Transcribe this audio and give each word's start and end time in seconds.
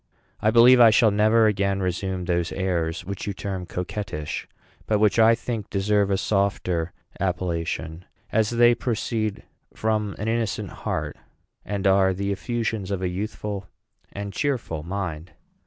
I 0.41 0.49
believe 0.49 0.79
I 0.79 0.89
shall 0.89 1.11
never 1.11 1.45
again 1.45 1.79
resume 1.79 2.25
those 2.25 2.51
airs 2.51 3.05
which 3.05 3.27
you 3.27 3.33
term 3.33 3.67
coquettish, 3.67 4.47
but 4.87 4.97
which 4.97 5.19
I 5.19 5.35
think 5.35 5.69
deserve 5.69 6.09
a 6.09 6.17
softer 6.17 6.91
appellation, 7.19 8.05
as 8.31 8.49
they 8.49 8.73
proceed 8.73 9.43
from 9.75 10.15
an 10.17 10.27
innocent 10.27 10.71
heart, 10.71 11.17
and 11.63 11.85
are 11.85 12.15
the 12.15 12.31
effusions 12.31 12.89
of 12.89 13.03
a 13.03 13.09
youthful 13.09 13.67
and 14.11 14.33
cheerful 14.33 14.81
mind. 14.81 15.33